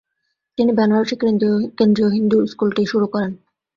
[0.57, 1.15] তিনি বেনারসে
[1.79, 3.31] কেন্দ্রীয় হিন্দু স্কুলটি শুরু করেন।